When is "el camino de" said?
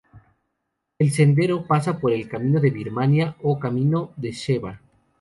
2.11-2.71